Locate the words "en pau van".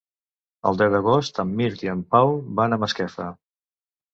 1.93-2.77